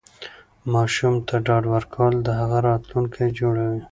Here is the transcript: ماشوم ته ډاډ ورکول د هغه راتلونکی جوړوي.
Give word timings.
ماشوم 0.73 1.15
ته 1.27 1.35
ډاډ 1.45 1.63
ورکول 1.73 2.13
د 2.21 2.27
هغه 2.39 2.57
راتلونکی 2.69 3.25
جوړوي. 3.39 3.81